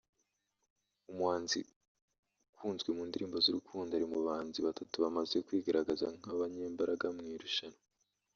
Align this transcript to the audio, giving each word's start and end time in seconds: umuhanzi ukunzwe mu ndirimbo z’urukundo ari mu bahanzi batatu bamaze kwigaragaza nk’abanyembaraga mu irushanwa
umuhanzi 1.11 1.59
ukunzwe 2.53 2.89
mu 2.97 3.03
ndirimbo 3.09 3.37
z’urukundo 3.45 3.91
ari 3.93 4.05
mu 4.11 4.19
bahanzi 4.27 4.57
batatu 4.67 4.95
bamaze 5.03 5.35
kwigaragaza 5.47 6.05
nk’abanyembaraga 6.19 7.07
mu 7.17 7.23
irushanwa 7.35 7.81